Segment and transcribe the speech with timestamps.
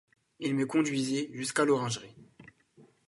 [0.39, 2.15] Il me conduisit jusqu'à l'Orangerie.